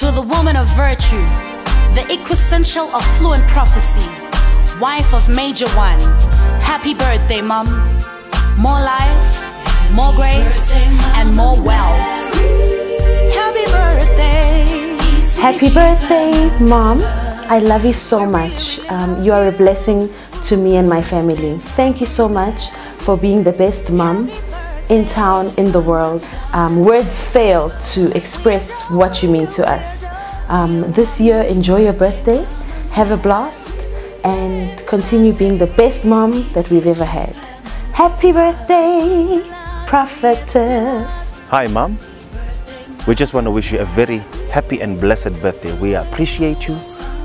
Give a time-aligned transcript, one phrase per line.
[0.00, 1.20] To the woman of virtue,
[1.92, 4.08] the quintessential of fluent prophecy,
[4.80, 6.00] wife of Major One.
[6.62, 7.66] Happy birthday, Mom.
[8.56, 9.44] More life,
[9.92, 10.72] more grace,
[11.18, 12.00] and more wealth.
[13.36, 14.96] Happy birthday.
[15.38, 17.02] Happy birthday, Mom.
[17.50, 18.78] I love you so much.
[18.88, 20.08] Um, you are a blessing
[20.44, 21.58] to me and my family.
[21.76, 22.70] Thank you so much
[23.04, 24.30] for being the best mom
[24.90, 26.26] in town, in the world.
[26.52, 30.04] Um, words fail to express what you mean to us.
[30.48, 32.44] Um, this year, enjoy your birthday,
[32.90, 33.78] have a blast,
[34.24, 37.34] and continue being the best mom that we've ever had.
[37.94, 39.42] Happy birthday,
[39.86, 41.40] prophetess.
[41.48, 41.96] Hi, Mom.
[43.06, 44.18] We just want to wish you a very
[44.50, 45.72] happy and blessed birthday.
[45.78, 46.76] We appreciate you.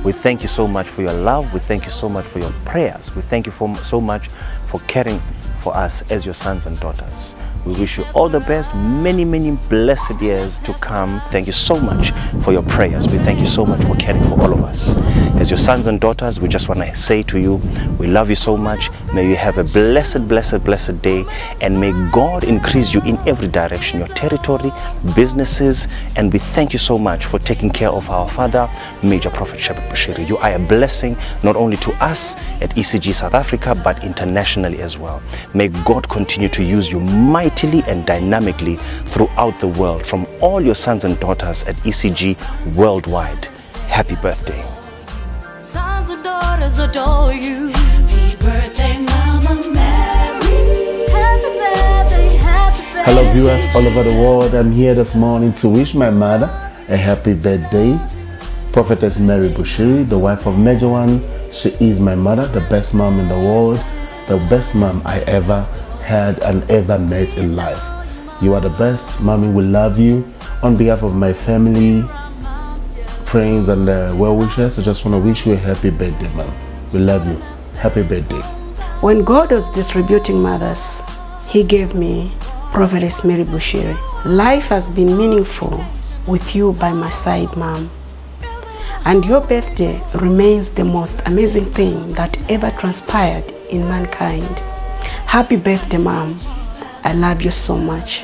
[0.03, 1.51] We thank you so much for your love.
[1.51, 3.15] We thank you so much for your prayers.
[3.15, 4.29] We thank you for, so much
[4.67, 5.19] for caring
[5.59, 7.35] for us as your sons and daughters.
[7.65, 11.19] We wish you all the best, many, many blessed years to come.
[11.29, 12.11] Thank you so much
[12.43, 13.07] for your prayers.
[13.07, 14.97] We thank you so much for caring for all of us.
[15.37, 17.55] As your sons and daughters, we just want to say to you,
[17.97, 18.91] we love you so much.
[19.15, 21.25] May you have a blessed, blessed, blessed day.
[21.59, 24.71] And may God increase you in every direction, your territory,
[25.15, 25.87] businesses.
[26.15, 28.69] And we thank you so much for taking care of our father,
[29.01, 30.27] Major Prophet Shepherd Bushiri.
[30.29, 34.99] You are a blessing not only to us at ECG South Africa, but internationally as
[34.99, 35.19] well.
[35.55, 36.99] May God continue to use you
[37.55, 38.75] mightily and dynamically
[39.13, 42.35] throughout the world from all your sons and daughters at ECG
[42.75, 43.45] worldwide.
[43.87, 44.61] Happy birthday.
[45.57, 47.67] Sons and daughters adore you.
[47.67, 51.07] Happy birthday, Mama Mary.
[51.15, 53.03] Happy birthday, happy birthday.
[53.05, 54.53] Hello, viewers all over the world.
[54.53, 56.47] I'm here this morning to wish my mother
[56.89, 57.97] a happy birthday.
[58.73, 61.21] Prophetess Mary Bushiri, the wife of Major One.
[61.53, 63.77] She is my mother, the best mom in the world,
[64.27, 65.65] the best mom I ever
[66.05, 67.81] had and ever met in life.
[68.41, 69.19] You are the best.
[69.21, 70.23] Mommy, we love you.
[70.61, 72.03] On behalf of my family,
[73.25, 76.53] friends, and uh, well wishers, I just want to wish you a happy birthday, mom.
[76.93, 77.35] We love you.
[77.79, 78.41] Happy birthday.
[79.01, 81.01] When God was distributing mothers,
[81.47, 82.31] He gave me
[82.71, 83.97] Prophetess Mary Bushiri.
[84.25, 85.83] Life has been meaningful
[86.27, 87.89] with you by my side, Mom.
[89.05, 94.61] And your birthday remains the most amazing thing that ever transpired in mankind.
[95.27, 96.37] Happy birthday, Mom.
[97.03, 98.23] I love you so much.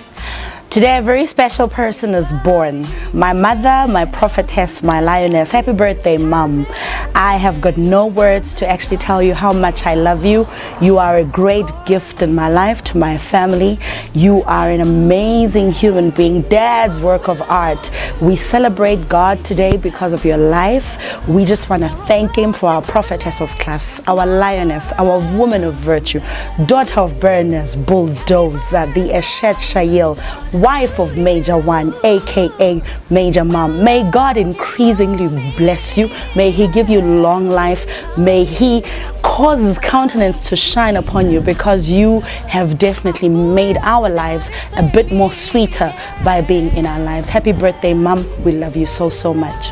[0.72, 2.86] Today, a very special person is born.
[3.14, 5.52] My mother, my prophetess, my lioness.
[5.52, 6.66] Happy birthday, Mom.
[7.14, 10.48] I have got no words to actually tell you how much I love you.
[10.82, 13.80] You are a great gift in my life, to my family.
[14.14, 17.92] You are an amazing human being, Dad's work of art.
[18.22, 20.88] We celebrate God today because of your life.
[21.28, 25.66] We just want to thank Him for our prophetess of class, our lioness, our woman
[25.66, 26.22] of virtue,
[26.66, 30.16] daughter of burners, bulldozer, the Eshet Shayil,
[30.62, 33.84] wife of Major One, aka Major Mom.
[33.84, 35.28] May God increasingly
[35.58, 36.10] bless you.
[36.36, 37.86] May He give you long life.
[38.18, 38.84] May He
[39.24, 44.84] cause His countenance to shine upon you because you have definitely made our lives a
[44.84, 47.28] bit more sweeter by being in our lives.
[47.28, 48.26] Happy birthday, Mom.
[48.44, 49.72] We love you so, so much.